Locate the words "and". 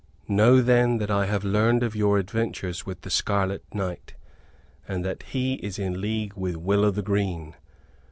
4.87-5.05